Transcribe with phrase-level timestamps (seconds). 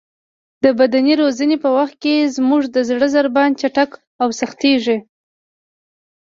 [0.63, 4.97] د بدني روزنې په وخت کې زموږ د زړه ضربان چټک او سختېږي.